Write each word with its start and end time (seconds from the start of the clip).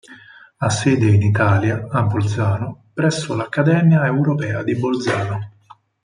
Ha 0.57 0.69
sede 0.71 1.11
in 1.11 1.21
Italia, 1.21 1.87
a 1.87 2.01
Bolzano, 2.01 2.85
presso 2.91 3.35
l'Accademia 3.35 4.03
Europea 4.07 4.63
di 4.63 4.75
Bolzano. 4.75 5.51